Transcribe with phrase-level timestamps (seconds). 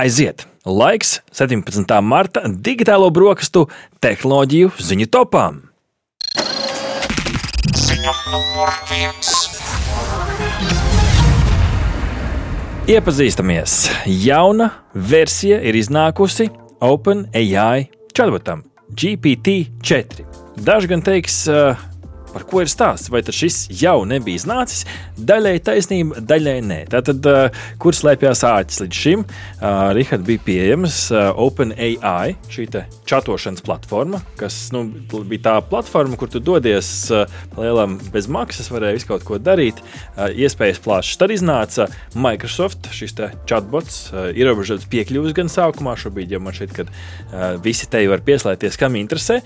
[0.00, 0.46] aiziet!
[0.64, 2.00] Laiks 17.
[2.04, 3.66] marta digitālo brokastu
[4.04, 5.60] tehnoloģiju ziņu topām.
[7.76, 9.32] Ziņa numur viens.
[12.90, 13.76] Iepazīstamies!
[14.24, 16.48] Jauna versija ir iznākusi
[16.84, 18.64] OpenAI chatbotam
[18.96, 20.26] GPT-4.
[20.60, 21.78] Daži gan teiks, uh,
[22.30, 23.10] Par ko ir stāsts?
[23.10, 24.84] Vai šis jau nebija iznācis?
[25.18, 26.78] Daļai taisnība, daļai nē.
[26.92, 29.24] Tātad, uh, kur slēpjas āķis līdz šim?
[29.24, 32.68] Uh, Rihards bija pieejams uh, OpenAI, šī
[33.08, 34.84] čatošanas platforma, kas nu,
[35.26, 36.88] bija tā platforma, kur tu dodies
[37.56, 39.80] lielam bez maksas, varēja visu kaut ko darīt,
[40.16, 41.18] iespējas plašas.
[41.20, 43.16] Tad iznāca Microsoft, šis
[43.50, 48.98] chatbots, ierobežots piekļuvis gan sākumā, šobrīd jau man šķiet, ka visi te var pieslēgties, kam
[49.00, 49.40] interesē.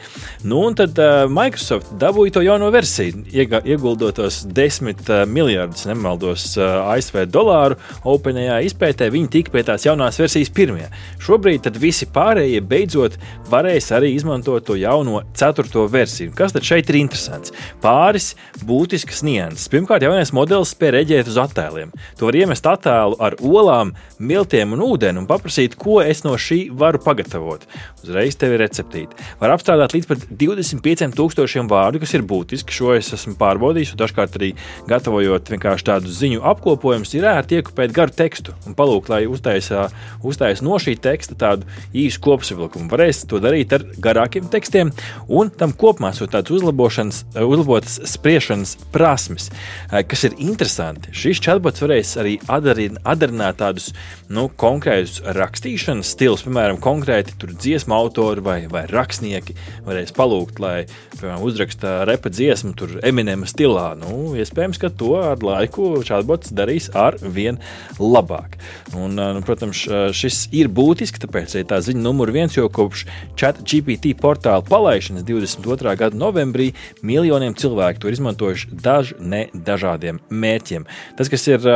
[0.44, 1.00] Nu, un tad
[1.32, 7.78] Microsoft dabūja to jauno versiju, ieguldot tos 10 uh, miljardus, nemaldos, uh, ASV dolāru
[8.08, 10.88] OpenAI izpētē, viņi tika pie tās jaunās versijas pirmie.
[11.22, 13.18] Šobrīd visi pārējie beidzot
[13.50, 16.32] varēs arī izmantot to jauno ceturto versiju.
[16.36, 17.54] Kas tad šeit ir interesants?
[17.82, 18.32] Pāris
[18.66, 19.68] būtiskas nianses.
[19.72, 21.92] Pirmkārt, jaunais modelis spēj reaģēt uz attēliem.
[22.18, 26.66] Tu vari iemest attēlu ar olām, miltiem un ūdeni un paprasīt, ko es no šī
[26.74, 27.66] varu pagatavot.
[28.04, 29.16] Uzreiz tev ir receptīte.
[29.40, 32.74] Var apstrādāt līdz pat 25,000 vārdu, kas ir būtiski būtiski.
[32.74, 34.54] Šo es esmu pārbaudījis, un dažkārt arī
[34.88, 39.90] gatavojot vienkārši tādu ziņu apkopojumus, ir ērti iekopēt garu tekstu un palūgt, lai uztaisā,
[40.22, 42.88] uztais no šī teksta tādu īsu kopsavilkumu.
[42.90, 44.92] Varēs to darīt ar garākiem tekstiem,
[45.28, 49.50] un tam kopumā ir tāds uzlabošanas, uzlabotas spriešanas prasmes,
[49.90, 51.12] eh, kas ir interesanti.
[51.12, 53.92] Šis chatbots varēs arī adarināt tādus
[54.28, 59.54] nu, konkrētus rakstīšanas stilus, piemēram, konkrēti dziesmu autori vai, vai rakstnieki
[59.86, 60.86] varēs palūgt, lai
[61.18, 63.94] piemēram, uzraksta repa dziesmu dziesmu, tur eminēma stilā.
[63.98, 67.58] Nu, iespējams, ka to ar laiku chatbots darīs ar vien
[67.98, 68.58] labāk.
[68.94, 73.06] Un, nu, protams, šis ir būtiski, tāpēc ir tā ziņa numur viens, jo kopš
[73.38, 75.96] chat GPT portāla palaišanas 22.
[75.98, 80.86] gada novembrī miljoniem cilvēku to ir izmantojuši daž ne dažādiem mērķiem.
[81.18, 81.66] Tas, kas ir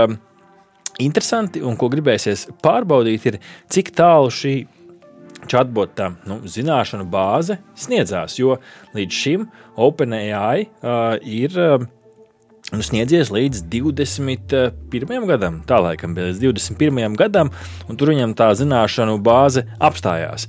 [1.02, 3.40] interesanti un ko gribēsies pārbaudīt, ir
[3.72, 4.54] cik tālu šī
[5.48, 8.58] chatbota nu, zināšanu bāze sniedzās, jo
[8.96, 9.46] līdz šim
[9.88, 11.56] OpenAI uh, ir.
[11.56, 11.94] Uh,
[12.72, 15.26] nu, sniedzies līdz 21.
[15.28, 15.62] gadam.
[15.68, 17.14] Tā laikam bija līdz 21.
[17.16, 17.50] gadam,
[17.88, 20.44] un tur viņam tā zināšanu bāze apstājās.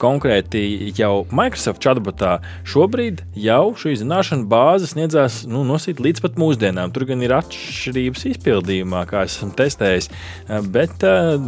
[0.00, 2.36] Konkrēti jau Microsoft chatbotā
[2.68, 6.92] šobrīd jau šī zināšanu bāze sniedzās nu, nosīt līdz pat mūsdienām.
[6.92, 10.10] Tur gan ir atšķirības izpildījumā, kā es esmu testējis,
[10.74, 11.06] bet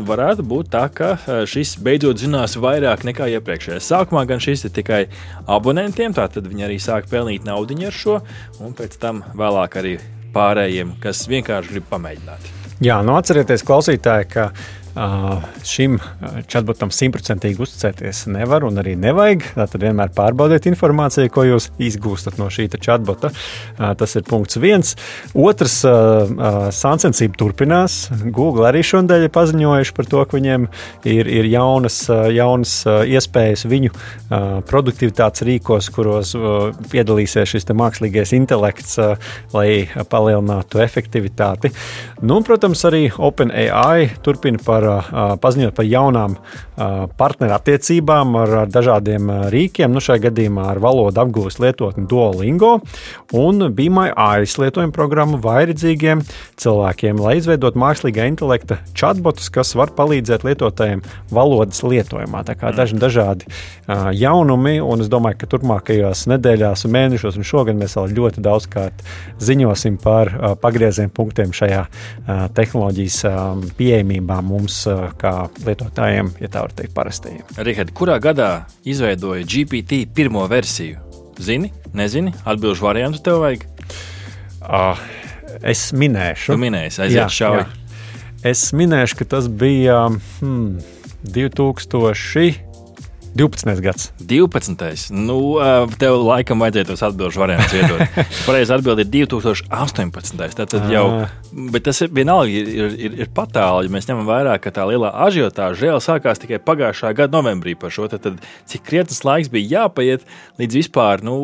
[0.09, 1.12] varētu būt tā, ka
[1.44, 3.93] šis beidzot zinās vairāk nekā iepriekšējais.
[3.93, 5.04] Sākumā gan šis ir tikai
[5.44, 8.21] abonentiem, tātad viņi arī sāk pelnīt naudu ar šo,
[8.65, 9.97] un pēc tam vēlāk arī
[10.36, 12.52] pārējiem, kas vienkārši grib pamēģināt.
[12.84, 14.50] Jā, nu atcerieties, klausītāji, ka
[15.67, 15.99] Šim
[16.49, 19.43] chatbotam simtprocentīgi uzticēties nevar un arī nevajag.
[19.59, 23.29] Tātad vienmēr pārbaudiet informāciju, ko jūs iegūstat no šī chatbota.
[23.77, 24.95] Tas ir punkts viens.
[25.37, 25.83] Otrs,
[26.77, 27.99] sāncensība turpinās.
[28.25, 30.65] Google arī šodien ir paziņojuši par to, ka viņiem
[31.05, 31.99] ir, ir jaunas,
[32.33, 33.93] jaunas iespējas viņu
[34.71, 36.33] produktivitātes rīkos, kuros
[36.93, 38.97] piedalīsies šis mākslīgais intelekts,
[39.53, 39.69] lai
[40.09, 41.75] palielinātu efektivitāti.
[42.25, 44.85] Nu, protams, arī OpenAI turpina par
[45.42, 46.36] paziņot par jaunām
[47.16, 49.92] partnerattiecībām ar, ar dažādiem rīkiem.
[49.94, 52.76] Nu, šajā gadījumā ar valodu apgūves lietotni Duolingo
[53.36, 56.22] un BMI aizlietojumu programmu vairdzīgiem
[56.60, 62.44] cilvēkiem, lai izveidotu mākslīgā intelekta chatbotus, kas var palīdzēt lietotājiem valodas lietojumā.
[62.47, 63.48] Tā kā daži dažādi
[64.16, 68.68] jaunumi, un es domāju, ka turpmākajās nedēļās un mēnešos un šogad mēs vēl ļoti daudz
[68.72, 69.04] kārt
[69.42, 70.32] ziņosim par
[70.62, 71.84] pagrieziena punktiem šajā
[72.56, 73.18] tehnoloģijas
[73.78, 75.32] pieejamībā mums mums, kā
[75.64, 77.44] lietotājiem, ja tā var teikt, parastajiem.
[77.59, 81.00] Rihard, kurā gadā izveidoja GPT pirmo versiju?
[81.38, 83.66] Zini, nezini, atbildžu variantu tev vajag?
[84.66, 85.00] Uh,
[85.62, 87.66] es minēšu, tu minēsi, aiziet šauji.
[88.47, 90.06] Es minēšu, ka tas bija
[90.41, 90.78] hmm,
[91.26, 92.66] 2000.
[93.36, 93.80] 12.
[93.84, 94.12] gads.
[94.18, 95.10] 12.
[95.12, 95.36] Nu,
[96.00, 98.16] tev laikam vajadzēja tos atbildžu variantus iedot.
[98.48, 100.56] Pareizi atbild ir 2018.
[100.56, 101.04] Tātad jau,
[101.74, 105.12] bet tas ir vienalga, ir, ir, ir patāli, ja mēs ņemam vērā, ka tā lielā
[105.27, 108.09] ažiotāža reāli sākās tikai pagājušā gada novembrī par šo.
[108.09, 108.41] Tad, tad
[108.72, 110.24] cik krietnes laiks bija jāpaiet,
[110.62, 111.36] līdz vispār nu,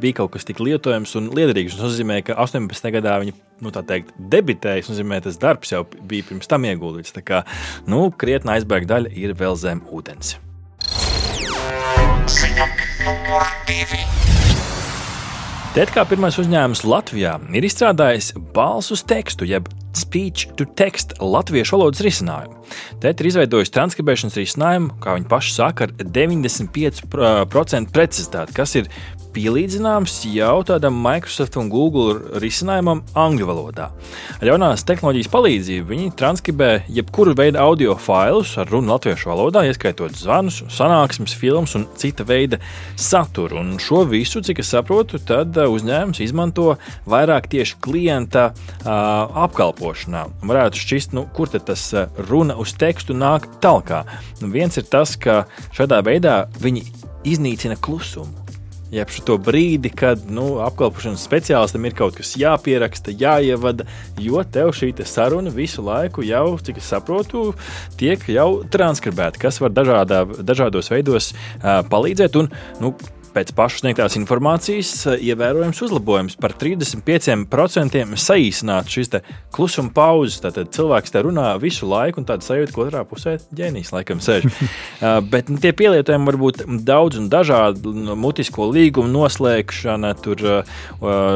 [0.00, 1.76] bija kaut kas tik lietojams un liederīgs.
[1.76, 2.92] Tas nozīmē, ka 18.
[2.96, 7.12] gadā viņi nu, teikt, debitējis, nozīmē, tas darbs jau bija pirms tam ieguldīts.
[7.12, 7.44] Tā kā
[7.90, 10.38] nu, krietna aizbēga daļa ir vēl zem ūdens.
[15.76, 22.02] TED kā pirmais uzņēmums Latvijā ir izstrādājis balsu tekstu, jeb speech to text latviešu valodas
[22.04, 22.56] risinājumu.
[23.02, 28.90] Tēta ir izveidojusi transkribēšanas risinājumu, kā viņi paši saka, ar 95% precizitāti, kas ir
[29.38, 33.88] pielīdzināms jau tādam Microsoft un Google risinājumam angļu valodā.
[34.38, 40.16] Ar jaunās tehnoloģijas palīdzību viņi transkribē jebkuru veidu audio failus ar runu latviešu valodā, ieskaitot
[40.18, 42.60] zvanus, sanāksmes, filmas un cita veida
[42.96, 43.60] saturu.
[43.62, 46.76] Un šo visu, cik es saprotu, tad uh, uzņēmums izmanto
[47.08, 48.90] vairāk tieši klienta uh,
[49.78, 50.26] apkalpošanā.
[50.42, 54.04] Varētu šķist, nu, kur tas uh, runa uz tekstu nāk talkā.
[54.40, 56.84] Nu, viens ir tas, ka šādā veidā viņi
[57.24, 58.48] iznīcina klusumu
[58.88, 63.84] jeb šo brīdi, kad nu, apkalpošanas speciālistam ir kaut kas jāpieraksta, jāievada,
[64.16, 67.50] jo tev šī te saruna visu laiku jau, cik es saprotu,
[68.00, 72.40] tiek jau transkribēta, kas var dažādā, dažādos veidos uh, palīdzēt.
[72.40, 72.48] Un,
[72.80, 72.94] nu,
[73.34, 79.12] Pēc pašas sniegtās informācijas eh, ievērojams uzlabojums par 35% saīsināt šīs
[79.54, 80.40] klusuma pauzes.
[80.42, 84.48] Tad cilvēks te runā visu laiku, un tāda sajūta, ka otrā pusē ģēnijs laikam sēž.
[84.48, 87.92] uh, bet nu, tie pielietojumi var būt daudz un dažādi.
[88.08, 90.78] Nu, mutisko līgumu noslēgšana, tur uh,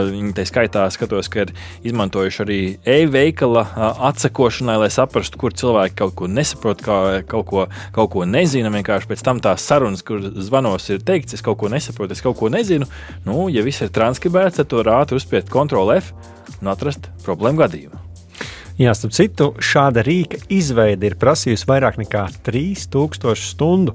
[0.09, 1.55] viņi tā skaitā skatos, ka ir
[1.87, 2.61] izmantojuši arī
[2.97, 6.99] e-veikala uh, atsakošanai, lai saprastu, kur cilvēki kaut ko nesaprot, kā,
[7.29, 8.73] kaut, ko, kaut ko nezina.
[8.73, 12.25] Vienkārši pēc tam tās sarunas, kur zvanos ir teikts, es kaut ko nesaprotu nesaprotu, es
[12.25, 12.89] kaut ko nezinu.
[13.27, 16.13] Nu, ja viss ir transkribēts, tad to ātri uzspiest Ctrl F
[16.61, 18.02] un atrast problēmu gadījumu.
[18.83, 23.93] Jā, starp citu, šāda rīka izveide ir prasījusi vairāk nekā 3000 stundu,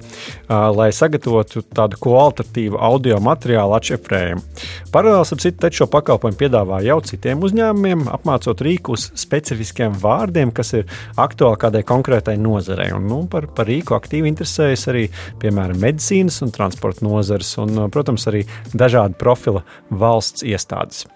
[0.47, 4.45] lai sagatavotu tādu kvalitatīvu audio materiālu atšifrējumu.
[4.93, 10.71] Paralēli, starp citu, šo pakalpojumu piedāvā jau citiem uzņēmumiem, apmācot rīku uz specifiskiem vārdiem, kas
[10.79, 10.87] ir
[11.19, 12.93] aktuāli kādai konkrētai nozarei.
[12.95, 15.07] Un, nu, par, par rīku aktīvi interesējas arī,
[15.43, 21.09] piemēram, medicīnas un transporta nozares, un, protams, arī dažādu profila valsts iestādes.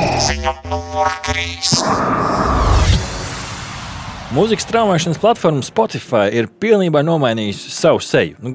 [0.00, 1.40] Ziņa numur 3.
[4.30, 8.36] Mūzikas straumēšanas platforma Spotify ir pilnībā nomainījusi savu seju.
[8.40, 8.54] Nu,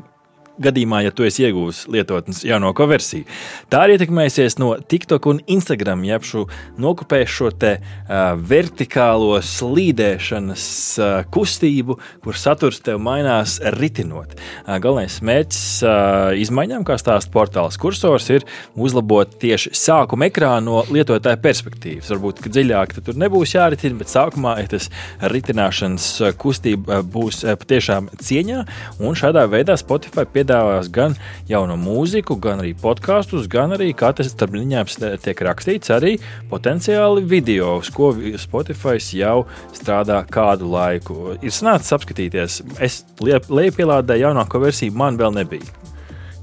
[0.62, 3.28] gadījumā, ja tu esi iegūmis lietotnes jaunāko versiju.
[3.72, 6.46] Tā arī ietekmēsies no TikTok un Instagram, jeb šo
[6.82, 10.66] nokopējuši šo te uh, vertikālo slīdēšanas
[11.00, 14.36] uh, kustību, kur saturs tev mainās ritinot.
[14.66, 20.82] Uh, galvenais mērķis uh, izmaiņām, kā stāsta portāls kursors, ir uzlabot tieši sākuma ekrānu no
[20.90, 22.10] lietotāja perspektīvas.
[22.14, 24.90] Varbūt, ka dziļāk tur nebūs jāritina, bet sākumā ja tas
[25.22, 26.08] ritināšanas
[26.42, 28.64] kustība būs patiešām cieņā,
[29.04, 31.16] un šādā veidā Spotify piedāvā piedāvās gan
[31.50, 36.16] jaunu mūziku, gan arī podkāstus, gan arī, kā tas starp viņiem tiek rakstīts, arī
[36.52, 41.36] potenciāli video, uz ko Spotify jau strādā kādu laiku.
[41.42, 45.85] Ir sanācis apskatīties, es liepielādēju jaunāko versiju, man vēl nebija.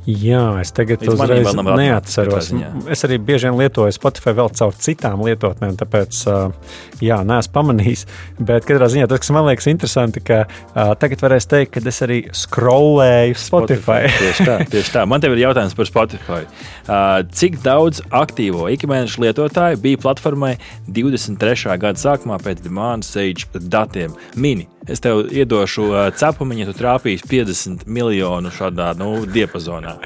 [0.03, 2.49] Jā, es tagad Līdz uzreiz neatceros.
[2.91, 6.23] Es arī bieži vien lietoju Spotify vēl caur citām lietotnēm, tāpēc
[7.03, 8.03] jā, neesmu pamanījis.
[8.43, 10.43] Bet katrā ziņā tas, kas man liekas interesanti, ka
[10.99, 14.09] tagad varēs teikt, ka es arī scrollēju Spotify.
[14.11, 14.19] Spotify.
[14.19, 15.07] tieši tā, tieši tā.
[15.07, 16.43] Man te ir jautājums par Spotify.
[17.39, 20.57] Cik daudz aktīvo ikmēneša lietotāju bija platformai
[20.91, 21.79] 23.
[21.79, 24.19] gada sākumā pēc Demand Sage datiem?
[24.35, 24.67] Mini.
[24.91, 29.99] Es tev iedošu uh, cepumu, ja tu trāpīsi 50 miljonu šādā nu, diapazonā.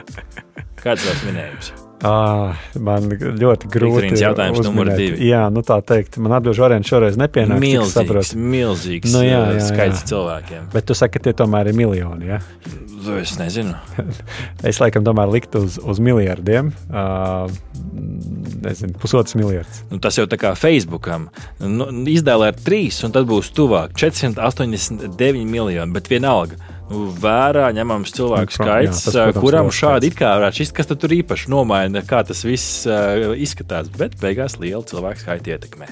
[0.82, 1.86] Kāds ir tavs minējums?
[2.05, 4.21] Ah, man ļoti grūti pateikt.
[4.21, 4.69] Jautājums uzminēt.
[4.69, 5.29] numur divi.
[5.31, 7.63] Jā, nu tā teikt, man atbildēs variants šoreiz nepienāks.
[7.63, 10.11] Milzīgs, milzīgs nu, jā, jā, skaits jā.
[10.13, 10.67] cilvēkiem.
[10.75, 12.29] Bet tu saki, ka tie tomēr ir miljoni.
[12.35, 12.43] Ja?
[13.17, 13.73] Es nezinu.
[14.69, 16.73] es laikam tomēr liktu uz, uz miljardiem.
[16.91, 17.49] Uh,
[18.67, 19.81] nezinu, pusotrs miljards.
[19.88, 21.31] Nu, tas jau tā kā Facebookam.
[21.62, 28.14] Nu, izdēlē ar trīs, un tad būs tuvāk 489 miljoni, bet vienalga nu, vērā ņemams
[28.16, 31.50] cilvēku nu, skaits, jā, tas, protams, kuram šādi it kā varētu šķist, kas tur īpaši
[31.52, 35.90] nomaina, kā tas viss uh, izskatās, bet beigās liela cilvēku skaita ietekmē.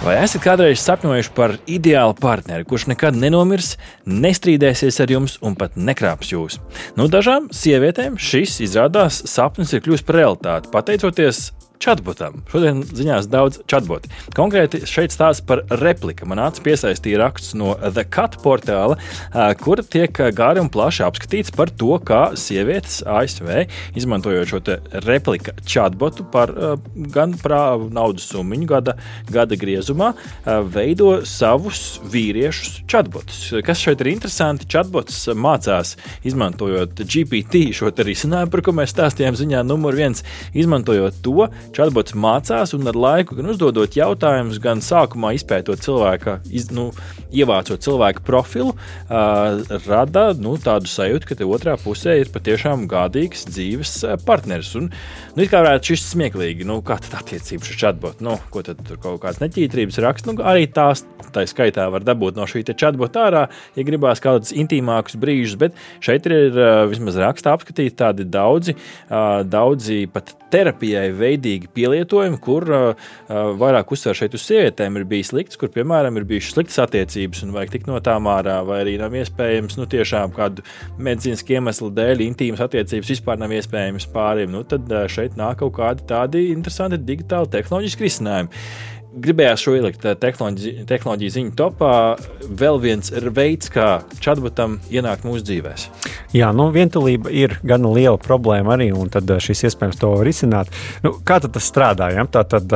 [0.00, 3.74] Vai esat kādreiz sapņojuši par ideālu partneri, kurš nekad nenomirs,
[4.08, 6.56] nestrīdēsies ar jums un pat nekrāps jūs?
[6.96, 12.42] Nu, dažām sievietēm šis izrādās sapnis ir kļuvis par realitāti, pateicoties chatbotam.
[12.50, 14.10] Šodien ziņās daudz chatboti.
[14.36, 16.26] Konkrēti šeit stāsta par repliku.
[16.28, 18.98] Man acis piesaistīja raksts no The Cut portāla,
[19.62, 23.64] kur tiek gāri un plaši apskatīts par to, kā sievietes ASV
[23.96, 24.60] izmantojot šo
[25.06, 26.52] replika chatbotu par
[27.14, 28.96] gan prāvu naudas summu gada,
[29.30, 30.12] gada griezumā,
[30.74, 33.40] veido savus vīriešus chatbotus.
[33.64, 34.68] Kas šeit ir interesanti?
[34.70, 35.96] Chatbots mācās
[36.28, 42.72] izmantojot GPT šo risinājumu, par ko mēs stāstījām ziņā numur viens, izmantojot to, Chatbots mācās
[42.74, 46.88] un ar laiku gan uzdodot jautājumus, gan sākumā izpētot cilvēka iz, nu,
[47.32, 48.74] ievācot cilvēku profilu,
[49.08, 53.94] rada nu, tādu sajūtu, ka te otrā pusē ir patiešām gādīgs dzīves
[54.26, 54.72] partneris.
[54.78, 54.90] Un,
[55.36, 59.00] nu, kā varētu šis smieklīgi, nu, kā tad attiecības ar chatbotu, nu, ko tad tur
[59.02, 63.44] kaut kādas neķītrības raksta, nu, arī tās tā skaitā var dabūt no šī chatbota ārā,
[63.76, 66.56] ja gribās kādus intīmākus brīžus, bet šeit ir
[66.90, 68.76] vismaz rakstā apskatīti tādi daudzi,
[69.10, 72.66] daudzi pat terapijai veidīgi pielietojumi, kur
[73.28, 77.54] vairāk uzsver šeit uz sievietēm ir bijis slikts, kur, piemēram, ir bijušas sliktas attiecības un
[77.54, 80.64] vajag tikt no tām ārā, vai arī nav iespējams, nu, tiešām kādu
[80.98, 84.54] medicīnisku iemeslu dēļ intīmas attiecības vispār nav iespējams pāriem.
[84.54, 88.64] Nu, tad šeit nāk kaut kādi tādi interesanti digitāli tehnoloģiski risinājumi
[89.10, 91.92] gribējās šo ielikt tehnoloģiju, tehnoloģiju ziņu topā.
[92.60, 95.86] Vēl viens veids, kā chatbotam ienākt mūsu dzīvēm.
[96.34, 100.70] Jā, nu, vientulība ir gan liela problēma arī, un tad šis iespējams to risināt.
[101.02, 102.10] Nu, kā tas strādā?
[102.14, 102.24] Ja?
[102.30, 102.70] Tā, tad,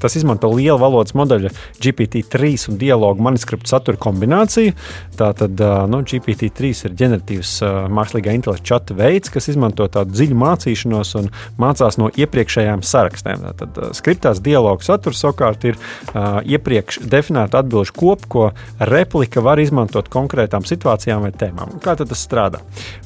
[0.00, 4.72] tas izmanto lielu valodas modeļa GPT-3 un dialogu manuskriptu satura kombināciju.
[5.18, 5.60] Tā tad
[5.92, 7.54] nu, GPT-3 ir ģeneratīvs
[7.92, 13.44] mākslīgā intelekta čata veids, kas izmanto tādu dziļu mācīšanos un mācās no iepriekšējām sarakstiem.
[13.60, 18.44] Tad skriptās dialogu saturs savukārt ir ir uh, iepriekš definēta atbildžu kopa, ko
[18.78, 21.78] replika var izmantot konkrētām situācijām vai tēmām.
[21.84, 22.62] Kā tas strādā?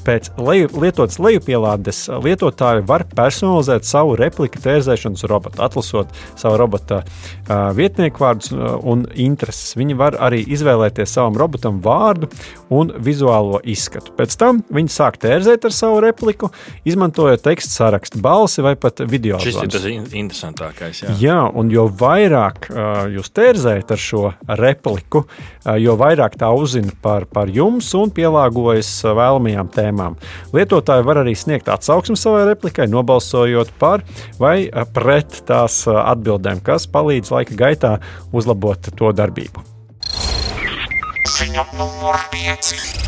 [0.06, 7.70] Pēc leju, lietotas lejupielādes lietotāji var personalizēt savu repliku tērzēšanas robotu, atlasot savu robota uh,
[7.76, 9.76] vietnieku vārdus un intereses.
[9.78, 12.30] Viņi var arī izvēlēties savam robotam vārdu
[12.74, 14.14] un vizuālo izskatu.
[14.18, 16.50] Pēc tam viņi sāk tērzēt ar savu repliku,
[16.88, 19.38] izmantojot tekstu sarakstu, balsi vai pat video.
[19.38, 19.64] Zvans.
[19.64, 19.86] ir tas
[20.18, 21.02] interesantākais.
[21.04, 25.26] Jā, jā un jo vairāk vairāk jūs tērzējat ar šo repliku,
[25.78, 30.16] jo vairāk tā uzzina par, par jums un pielāgojas vēlamajām tēmām.
[30.52, 34.02] Lietotāji var arī sniegt atsauksmi savai replikai, nobalsojot par
[34.38, 37.98] vai pret tās atbildēm, kas palīdz laika gaitā
[38.32, 39.64] uzlabot to darbību.
[41.28, 43.07] Ziņa numur 5.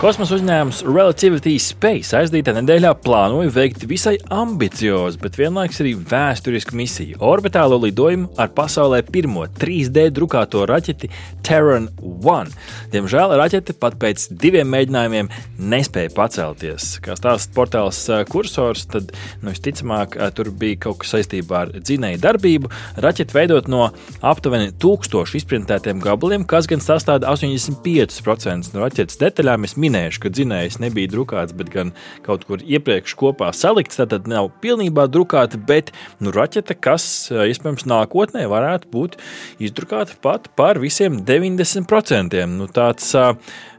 [0.00, 7.18] Kosmosa uzņēmums Relativity Space aizdītā nedēļā plānoja veikt visai ambiciozu, bet vienlaikus arī vēsturisku misiju-
[7.32, 11.10] orbitālo lidojumu ar pasaulē pirmo 3D drukāto raķeti
[11.42, 12.48] Terran 1.
[12.94, 15.28] Diemžēl raķete pat pēc diviem mēģinājumiem
[15.60, 16.98] nespēja pacelties.
[17.04, 22.70] Kā stāsta portāls kursors, tad nu, visticamāk tur bija kaut kas saistībā ar dzinēju darbību.
[22.96, 23.92] Raķete veidot no
[24.22, 31.10] aptuveni tūkstošu izprintētiem gabaliem, kas gan sastāv 85% no raķetes detaļām minējuši, ka dzinējs nebija
[31.10, 31.92] drukāts, bet gan
[32.26, 33.98] kaut kur iepriekš kopā salikts.
[34.00, 35.92] Tad nav pilnībā drukāta, bet
[36.22, 39.18] nu, raķete, kas iespējams nākotnē varētu būt
[39.62, 42.38] izdrukāta pat par visiem 90%.
[42.50, 43.12] Nu, tāds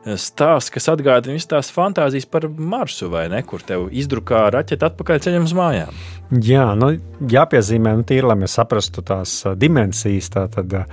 [0.05, 5.23] stāsts, kas atgādina visas tās fantāzijas par Marsu, vai ne, kur tev izdrukā raķeita atpakaļ
[5.27, 6.01] ceļam uz mājām.
[6.31, 6.93] Jā, nu,
[7.27, 10.29] jāpiezīmē, nu, tīri, lai mēs saprastu tās dimensijas.
[10.31, 10.85] Tātad uh,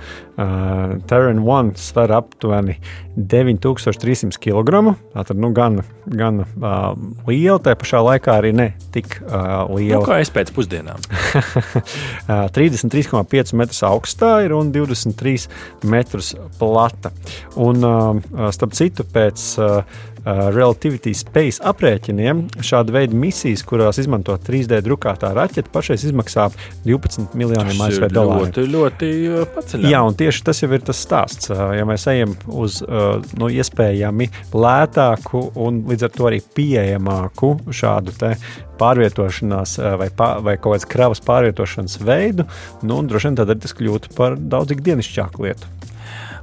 [1.07, 2.75] Terran 1 sver aptuveni
[3.15, 4.81] 9300 kg.
[5.13, 5.79] Tātad nu, gan,
[6.11, 6.91] gan uh,
[7.29, 10.01] liela, tā pašā laikā arī ne tik uh, liela.
[10.01, 10.99] Nu, kā es pēc pusdienām?
[12.59, 15.47] 33,5 metrus augstā ir un 23
[15.87, 17.13] metrus plata.
[17.55, 24.33] Un, uh, starp citu, pēc uh, Uh, Relativity Space aprēķiniem šāda veida misijas, kurās izmanto
[24.35, 26.49] 3D drukātā raķete, pašais izmaksā
[26.83, 28.49] 12 miljoniem ASV dolāru.
[28.49, 29.93] Ļoti, ļoti uh, paceļami.
[29.93, 31.47] Jā, un tieši tas jau ir tas stāsts.
[31.53, 32.81] Uh, ja mēs ejam uz
[33.39, 38.13] nu, iespējami lētāku un līdz ar to arī pieejamāku šādu
[38.79, 42.47] pārvietošanās vai, pār, vai kaut kādas kravas pārvietošanas veidu,
[42.83, 45.79] nu, droši vien tad tas kļūtu par daudz ikdienišķāku lietu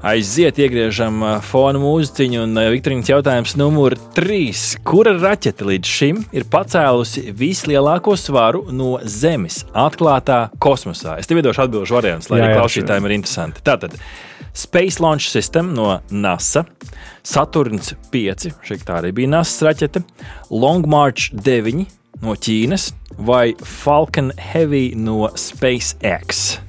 [0.06, 2.42] aiziet, iegriežam fona mūziķiņu.
[2.46, 4.78] Un Viktorīnas jautājums numur 3.
[4.86, 11.16] Kura raķete līdz šim ir pacēlusi vislielāko svaru no Zemes atklātā kosmosā?
[11.20, 13.64] Es tev iedošu atbildžu variantus, lai jā, arī klausītājiem ir interesanti.
[13.66, 13.96] Tātad
[14.56, 16.64] Space Launch System no NASA.
[17.26, 20.04] Saturns 5, šī tā arī bija NASA raķete,
[20.54, 21.82] Long March 9
[22.22, 22.92] no Ķīnas
[23.26, 26.65] vai Falcon Heavy no SpaceX.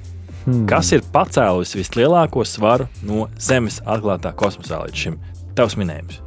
[0.48, 0.64] Hmm.
[0.70, 5.18] Kas ir pacēlusi vislielāko svaru no Zemes atklātā kosmosā līdz šim?
[5.58, 6.22] Tavs minējums.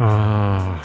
[0.00, 0.80] Ah.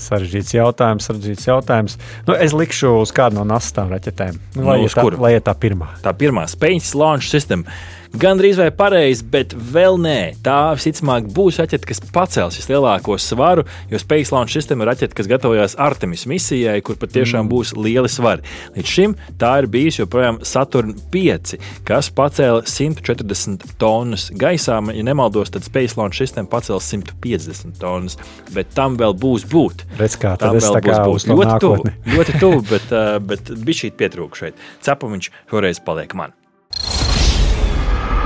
[0.00, 1.96] Sarežģīts jautājums, sarežģīts jautājums.
[2.28, 4.36] Nu, es likšu uz kādu no NASA raķetēm.
[4.56, 5.90] Nu, lai, nu, tā, lai tā pirmā.
[6.04, 7.66] Tā pirmā Space Launch System.
[8.10, 10.42] Gan drīz vai pareizi, bet vēl nē.
[10.42, 15.28] Tā visticamāk būs raķete, kas pacels vislielāko svaru, jo Space Launch System ir raķete, kas
[15.30, 17.50] gatavojas Artemis misijai, kur patiešām mm.
[17.52, 18.42] būs lieli svari.
[18.74, 21.54] Līdz šim tā ir bijusi joprojām Saturn 5,
[21.86, 24.80] kas pacēla 140 tonnas gaisā.
[24.90, 28.18] Ja nemaldos, tad Space Launch System pacels 150 tonnas,
[28.50, 29.86] bet tam vēl būs būt.
[30.02, 31.38] Redz, kā tam vēl būs būt.
[31.38, 34.68] Ļoti tuvu, ļoti tuvu, bet, uh, bet bija šī pietrūka šeit.
[34.82, 36.34] Cepumiņš šoreiz paliek man.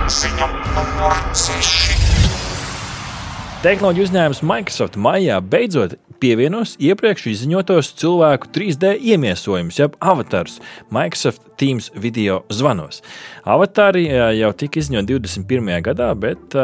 [0.04, 1.94] Ziņa numur 6.
[3.64, 10.58] Tehnoloģiju uzņēmums Microsoft maijā beidzot pievienos iepriekš izziņotos cilvēku 3D iemiesojumus, jeb avatarus
[10.92, 13.00] Microsoft Teams video zvanos.
[13.44, 14.06] Avatari
[14.38, 15.70] jau tika izziņoti 21.
[15.87, 16.56] gadā, bet,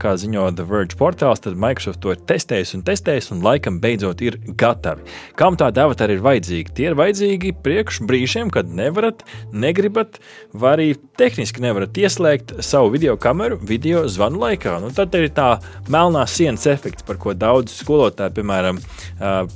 [0.00, 4.22] kā ziņo The Verge portāls, tad Microsoft to ir testējis un testējis, un laikam beidzot
[4.24, 5.04] ir gatavi.
[5.38, 6.74] Kam tādi avatari ir vajadzīgi?
[6.78, 10.20] Tie ir vajadzīgi priekš brīžiem, kad nevarat, negribat,
[10.56, 10.88] vai arī
[11.20, 14.78] tehniski nevarat ieslēgt savu video kameru video zvanu laikā.
[14.80, 15.58] Nu, tad ir tā
[15.92, 18.80] melnā sienas efekts, par ko daudz skolotāji, piemēram,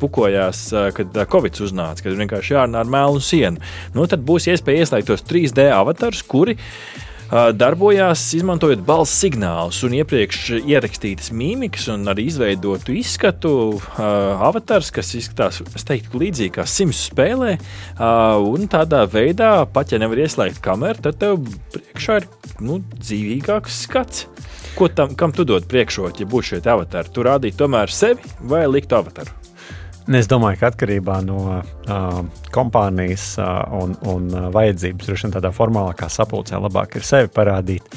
[0.02, 3.62] pukojās, kad Covid uznāca, kad vienkārši jārunā ar melnu sienu.
[3.96, 6.58] Nu, tad būs iespēja ieslēgt tos 3D avatarus, kuri
[7.32, 14.02] darbojās izmantojot balss signālus un iepriekš ierakstītas mīmikas un arī izveidotu izskatu uh,
[14.44, 17.54] avatars, kas izskatās teiktu, līdzīgi kā Sims spēlē.
[17.56, 21.40] Uh, un tādā veidā, pat ja nevar ieslēgt kameru, tad tev
[21.72, 22.28] priekšā ir
[22.60, 24.26] nu, dzīvīgāks skats.
[24.76, 27.12] Ko tam, kam tu dod priekšroku, ja būtu šie avatari?
[27.12, 29.32] Tu rādītu tomēr sevi vai liktu avataru?
[30.12, 32.22] Es domāju, ka atkarībā no uh,
[32.52, 33.37] kompānijas
[33.78, 37.88] un, un vajadzības, droši vien tādā formālākā sapulcē, labāk ir sevi parādīt.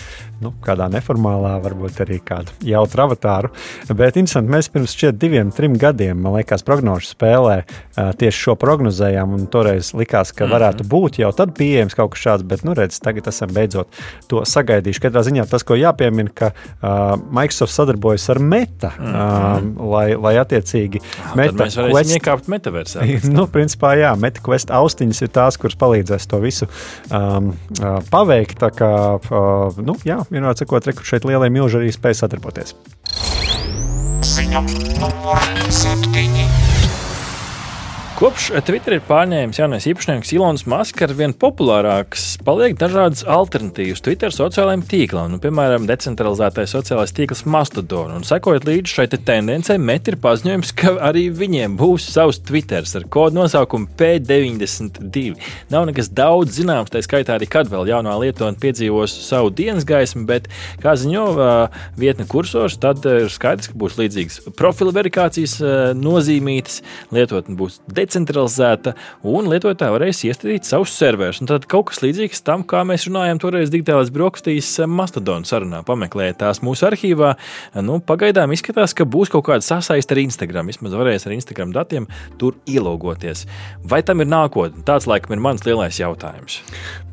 [0.44, 3.50] Nu, kādā neformālā, varbūt arī kādu jautru avatāru.
[3.88, 7.62] Bet interesanti, mēs pirms šķiet diviem, trim gadiem, man liekas, prognožu spēlē
[7.96, 9.32] tieši šo prognozējām.
[9.38, 10.92] Un toreiz likās, ka varētu -hmm.
[10.92, 13.88] būt jau tad pieejams kaut kas šāds, bet, nu, redz, tagad esam beidzot
[14.28, 15.04] to sagaidījuši.
[15.08, 19.80] Katrā ziņā tas, ko jāpiemina, ka uh, Microsoft sadarbojas ar Meta, mm -hmm.
[19.80, 23.06] uh, lai, lai attiecīgi Jā, Meta Quest iekāpt metaversā.
[23.38, 26.68] nu, principā, jā, MetaQuest austiņas ir tās, kuras palīdzēs to visu
[27.10, 28.60] um, uh, paveikt.
[28.62, 32.76] Tā kā, uh, nu, jā, vienmēr sakot, rekur šeit lielie milži arī spēj sadarboties.
[34.26, 34.62] Ziņa
[35.02, 36.75] numur 7.
[38.16, 44.32] Kopš Twitter ir pārņēmis jaunais īpašnieks Ilons Masks, ar vien populārāks paliek dažādas alternatīvas Twitter
[44.32, 48.14] sociālajiem tīklam, nu, piemēram, decentralizētais sociālais tīkls Mastodon.
[48.16, 52.88] Un sekojot līdzi šai te tendencei, Met ir paziņojums, ka arī viņiem būs savs Twitter
[52.88, 55.36] ar kodu nosaukumu P92.
[55.76, 60.24] Nav nekas daudz zināms, tā skaitā arī kad vēl jaunā lietotne piedzīvos savu dienas gaismu,
[60.32, 60.48] bet,
[60.80, 61.26] kā ziņo
[62.00, 65.60] vietne kursors, tad ir skaidrs, ka būs līdzīgas profila verifikācijas
[66.00, 66.80] nozīmītas,
[67.12, 68.96] lietotne būs decentralizēta decentralizēta,
[69.28, 71.42] un lietotāji varēs iestatīt savus serverus.
[71.46, 75.82] Tad kaut kas līdzīgs tam, kā mēs runājām toreiz digitālās brokastīs eh, Mastodon sarunā.
[75.88, 77.36] Pameklējiet tās mūsu arhīvā.
[77.86, 80.72] Nu, pagaidām izskatās, ka būs kaut kāda sasaiste ar Instagram.
[80.72, 82.08] Vismaz varēs ar Instagram datiem
[82.42, 83.46] tur ielogoties.
[83.86, 84.86] Vai tam ir nākotne?
[84.88, 86.62] Tāds laikam ir mans lielais jautājums.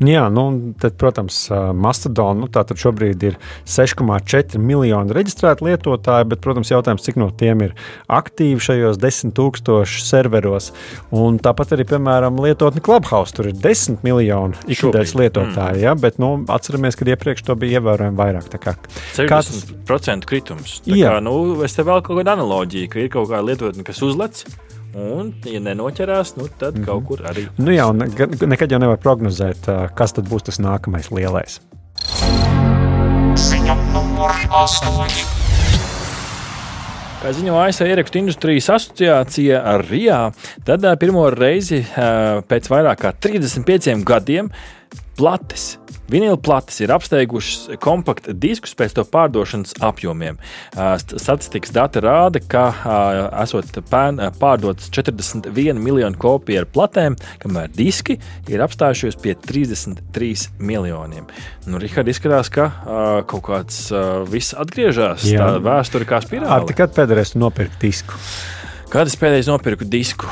[0.03, 0.47] Jā, nu,
[0.83, 7.21] tad, protams, Mastodon nu, tātad šobrīd ir 6,4 miljoni reģistrēti lietotāji, bet, protams, jautājums, cik
[7.21, 7.77] no tiem ir
[8.13, 10.73] aktīvi šajos 10 tūkstošu serveros.
[11.17, 13.35] Un tāpat arī, piemēram, lietotni Clubhouse.
[13.37, 15.85] Tur ir 10 miljoni ikdienas lietotāji, mm.
[15.85, 18.51] ja, bet nu, atceramies, ka iepriekš to bija ievērojami vairāk.
[18.63, 18.77] Kā,
[19.17, 20.29] 60% kāds...
[20.29, 20.77] kritums.
[20.87, 23.87] Tā jā, kā, nu, es te vēl kaut kādu analoģiju, ka ir kaut kāda lietotne,
[23.87, 24.45] kas uzlec.
[24.93, 26.87] Un, ja nenoķerās, nu, tad mm -hmm.
[26.87, 27.47] kaut kur arī.
[27.57, 28.09] Nu, jā, ne,
[28.47, 31.61] nekad jau nevar prognozēt, kas tad būs tas nākamais lielais.
[33.37, 35.42] Ziņa numur 8.
[37.23, 40.17] Kā ziņo ASV ierakstu industrijas asociācija RIA,
[40.67, 41.79] tad pirmo reizi
[42.51, 44.51] pēc vairāk kā 35 gadiem
[45.15, 45.77] plates
[46.13, 50.37] Vinila plates ir apsteigušas kompaktu diskus pēc to pārdošanas apjomiem.
[51.01, 52.67] Statistikas dati rāda, ka
[53.41, 53.73] esot
[54.41, 58.19] pārdotas 41 miljonu kopiju ar platēm, kamēr diski
[58.53, 61.31] ir apstājušies pie 33 miljoniem.
[61.65, 62.69] Nu, Rihard, izskatās, ka
[63.31, 63.87] kaut kāds
[64.29, 65.25] viss atgriežas.
[65.25, 66.53] Tā vēsture kā spirāli.
[66.53, 68.21] Ar kad pēdējais nopirkt disku?
[68.93, 70.29] Kad es pēdējais nopirku disku?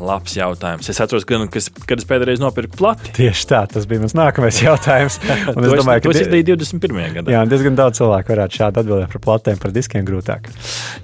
[0.00, 0.88] Labs jautājums.
[0.90, 3.12] Es atceros, kas, kad es pēdējais nopirku plati.
[3.16, 5.18] Tieši tā, tas bija mans nākamais jautājums.
[5.54, 7.00] Un es domāju, ka tas izdarīja 21.
[7.18, 7.34] gadā.
[7.34, 10.50] Jā, diezgan daudz cilvēku varētu šādi atbildēt par platēm, par diskiem grūtāk.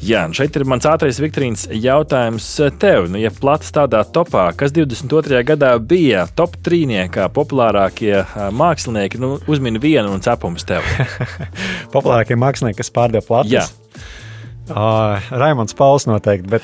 [0.04, 2.48] Jā, un šeit ir mans ātrais Viktorīns jautājums
[2.82, 3.10] tev.
[3.12, 5.42] Nu, ja plats tādā topā, kas 22.
[5.46, 8.14] gadā bija top trīniekā populārākie
[8.56, 10.86] mākslinieki, nu, uzmini vienu un cepums tev.
[11.94, 13.56] populārākie mākslinieki, kas pārdeva platus.
[13.56, 13.66] Jā.
[14.66, 16.48] Uh, Raimons Pauls noteikti.
[16.50, 16.62] Bet,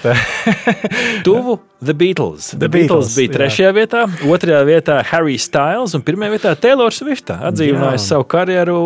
[1.27, 2.51] Tuvu The Beatles.
[2.51, 3.75] The, The Beatles, Beatles bija trešajā jā.
[3.77, 7.31] vietā, otrajā vietā Harry Styles un pirmajā vietā Taylor Swift.
[7.35, 8.81] Atdzīvinājis savu karjeru,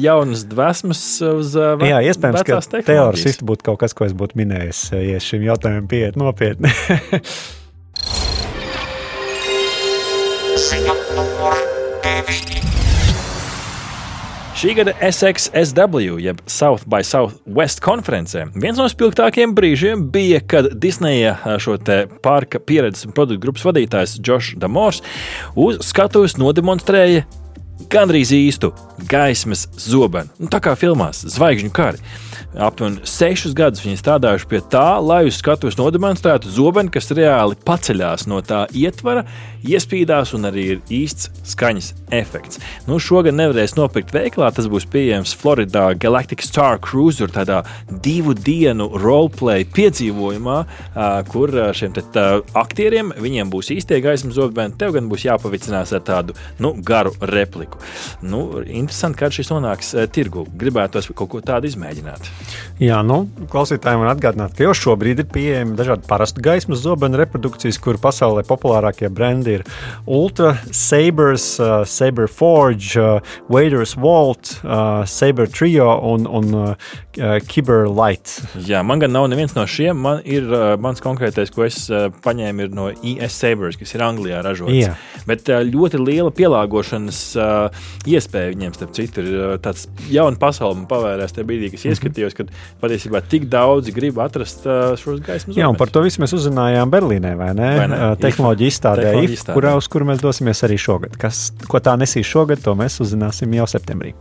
[0.00, 4.40] jaunas dvēsmas uz uh, Jā, iespējams, ka Taylor Swift būtu kaut kas, ko es būtu
[4.40, 6.68] minējis, ja šim jautājumam pieiet nopietni.
[10.60, 11.59] Ziņa numur
[14.60, 21.32] Šī gada SXSW, jeb South by Southwest konferencē, viens no spilgtākajiem brīžiem bija, kad Disneja
[21.64, 21.78] šo
[22.20, 25.00] parka pieredzes un produktu grupas vadītājs Džošs Damors
[25.56, 27.24] uz skatuves nodemonstrēja
[27.88, 28.74] gandrīz īstu
[29.08, 30.28] gaismas zobenu.
[30.36, 32.04] Nu, tā kā filmās Zvaigžņu kari.
[32.60, 38.26] Aptuveni sešus gadus viņi strādājuši pie tā, lai uz skatuves nodemonstrētu zobenu, kas reāli paceļās
[38.28, 39.24] no tā ietvara,
[39.66, 42.60] iespīdās un arī ir īsts skaņas efekts.
[42.88, 48.88] Nu, šogad nevarēs nopirkt veikalā, tas būs pieejams Floridā Galactic Star Cruiser, tādā divu dienu
[49.00, 50.58] roleplay piedzīvojumā,
[51.30, 52.26] kur šiem te, tā,
[52.58, 57.80] aktieriem viņiem būs īstie gaismas zobeni, tev gan būs jāpavicinās ar tādu nu, garu repliku.
[58.22, 60.46] Nu, interesanti, kad šis nonāks tirgu.
[60.60, 62.28] Gribētu kaut ko tādu izmēģināt.
[62.80, 67.78] Jā, nu, klausītājiem var atgādināt, ka jau šobrīd ir pieejami dažādi parastu gaismas zobenu reprodukcijas,
[67.82, 69.64] kur pasaulē populārākie brendi ir
[70.06, 76.74] Ultra, Sabers, uh, Saber Forge, uh, Waders Vault, uh, Saber Trio un, un uh,
[77.18, 78.30] Kiber Light.
[78.66, 79.98] Jā, man gan nav neviens no šiem.
[79.98, 84.04] Man ir uh, mans konkrētais, ko es uh, paņēmu, ir no ES Sabers, kas ir
[84.06, 84.76] Anglijā ražots.
[84.76, 84.94] Jā.
[85.26, 90.78] Bet uh, ļoti liela pielāgošanas uh, iespēja viņiem, starp citu, ir uh, tāds jauns pasaule
[90.78, 95.18] man pavērās tajā brīdī, kad es ieskatījos, kad patiesībā tik daudzi grib atrast uh, šos
[95.26, 97.70] gaismas Jā, un par to visu mēs uzzinājām Berlīnē, vai ne?
[97.82, 98.02] Vai ne?
[98.12, 99.58] Uh, Tehnoloģija izstādē, Tehnoloģija IF, izstādē.
[99.58, 101.18] kurā, uz kuru mēs dosimies arī šogad.
[101.20, 104.14] Kas, ko tā nesīs šogad, to mēs uzzināsim jau septembrī.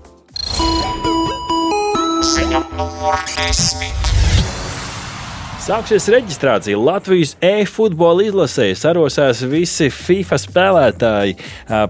[5.59, 6.77] Sāksies reģistrācija.
[6.79, 11.35] Latvijas e-futbola izlasē sarosās visi FIFA spēlētāji.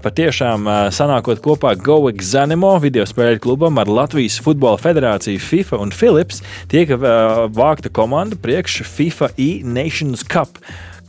[0.02, 6.90] Patiešām sanākot kopā GoExanimo video spēļu klubam ar Latvijas Futbola Federāciju, FIFA un Philips, tiek
[6.98, 10.58] vākta komanda priekš FIFA e-Nations Cup.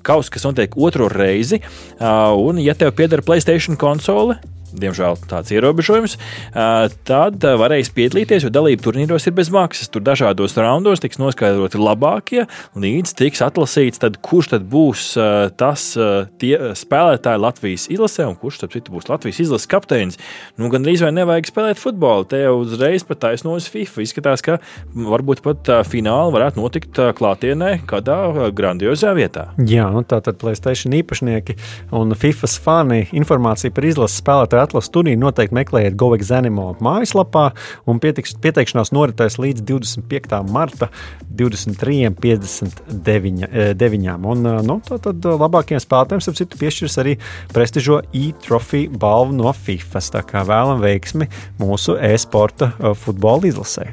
[0.06, 1.58] Kaus, kas notiek otro reizi,
[1.98, 4.38] un, ja tev pieder Playstation konsole,
[4.74, 6.18] diemžēl tāds ierobežojums,
[7.08, 9.92] tad varēs piedalīties, jo dalība turnīros ir bez maksas.
[9.92, 12.46] Tur dažādos raundos tiks noskaidroti labākie,
[12.80, 15.12] līdz tiks atlasīts, tad, kurš tad būs
[15.60, 15.88] tas
[16.42, 20.20] tie spēlētāji Latvijas izlasē, un kurš tad būs Latvijas izlases kapteinis.
[20.60, 22.28] Nu, gan drīz vai nevajag spēlēt futbolu.
[22.32, 24.06] Te jau uzreiz pat taisno uz FIFA.
[24.06, 24.58] Izskatās, ka
[24.96, 28.18] varbūt pat fināli varētu notikt klātienē kādā
[28.56, 29.50] grandiozā vietā.
[29.60, 31.58] Jā, nu tā tad Playstation īpašnieki
[31.98, 37.46] un FIFA fani informāciju par izlases spēlētāju atlases turnīru noteikti meklējiet GoExanimo mājaslapā,
[37.90, 40.36] un pietiks, pieteikšanās noritēs līdz 25.
[40.52, 40.86] marta
[41.42, 44.26] 23.59.
[44.32, 47.14] Un eh, nu, tā tad eh, labākajiem spēlētājiem, ap citu, piešķirs arī
[47.54, 50.00] prestižo e-trofiju balvu no FIFA.
[50.12, 51.26] Tā kā vēlam veiksmi
[51.62, 53.86] mūsu e-sporta eh, futbola izlasē.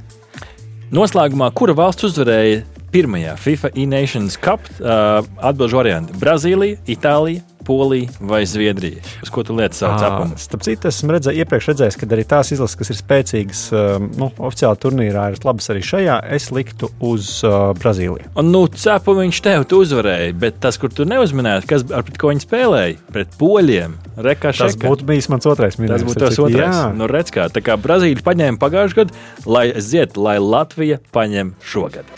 [0.95, 2.59] Noslēgumā, kura valsts uzvarēja
[2.93, 9.03] pirmajā FIFA e-Nations Cup uh, atbildžu variantu- Brazīlija, Itālija, Polija vai Zviedrija?
[9.23, 10.39] Uz ko tu lietas savu Ā, cepumu?
[10.41, 14.31] Starp citu, esmu redzē, iepriekš redzējis, ka arī tās izlases, kas ir spēcīgas, um, nu,
[14.49, 16.17] oficiāli turnīrā, ir labas arī šajā.
[16.39, 18.33] Es liktu uz uh, Brazīliju.
[18.41, 22.17] Un, nu, cepumu viņš tev tu uzvarēja, bet tas, kur tu neuzminēji, kas ar pret
[22.23, 24.79] ko viņi spēlēja, pret poļiem, Tas rekašēm.
[24.83, 26.09] būtu bijis mans otrais Tas minējums.
[26.09, 26.75] būtu tas otrais.
[26.81, 29.15] Jā, Nu, redz, kā, tā kā Brazīlija paņēma pagājušajā gadā,
[29.47, 32.09] lai ziet, lai Latvija paņem šogad.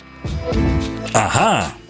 [1.14, 1.70] Aha!